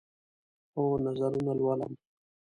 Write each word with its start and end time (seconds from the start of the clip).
هو، 0.75 0.83
نظرونه 1.05 1.51
لولم 1.59 1.93